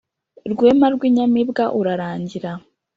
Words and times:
Rwema 0.51 0.87
rw’inyamibwa 0.95 1.65
urarangira; 1.79 2.51